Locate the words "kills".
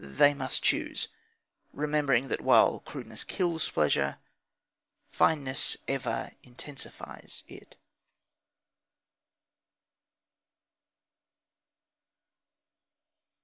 3.23-3.69